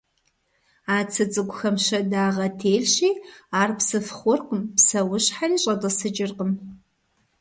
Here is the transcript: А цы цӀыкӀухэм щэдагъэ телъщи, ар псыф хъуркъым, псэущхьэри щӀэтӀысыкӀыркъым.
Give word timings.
А 0.95 0.97
цы 1.13 1.23
цӀыкӀухэм 1.31 1.75
щэдагъэ 1.85 2.47
телъщи, 2.59 3.11
ар 3.61 3.69
псыф 3.77 4.07
хъуркъым, 4.17 4.61
псэущхьэри 4.75 5.57
щӀэтӀысыкӀыркъым. 5.61 6.51